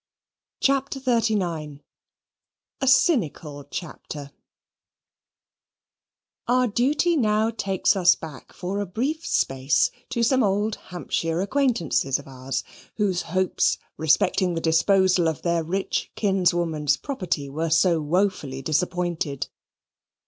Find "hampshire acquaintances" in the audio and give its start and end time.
10.87-12.17